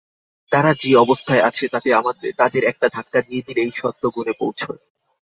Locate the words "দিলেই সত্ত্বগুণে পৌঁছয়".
3.47-4.81